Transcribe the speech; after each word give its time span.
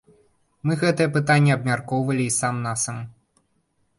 Мы 0.67 0.77
гэтае 0.83 1.05
пытанне 1.17 1.51
абмяркоўвалі 1.57 2.23
і 2.29 2.33
сам-насам. 2.39 2.97